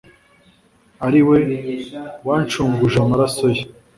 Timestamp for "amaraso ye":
3.03-3.63